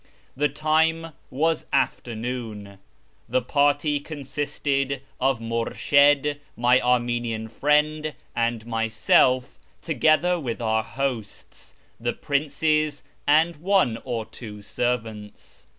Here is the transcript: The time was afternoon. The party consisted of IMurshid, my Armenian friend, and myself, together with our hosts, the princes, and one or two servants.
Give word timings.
The 0.35 0.49
time 0.49 1.11
was 1.29 1.67
afternoon. 1.71 2.79
The 3.29 3.43
party 3.43 3.99
consisted 3.99 5.03
of 5.19 5.37
IMurshid, 5.39 6.39
my 6.57 6.81
Armenian 6.81 7.47
friend, 7.49 8.15
and 8.35 8.65
myself, 8.65 9.59
together 9.83 10.39
with 10.39 10.59
our 10.59 10.81
hosts, 10.81 11.75
the 11.99 12.13
princes, 12.13 13.03
and 13.27 13.57
one 13.57 13.99
or 14.03 14.25
two 14.25 14.63
servants. 14.63 15.67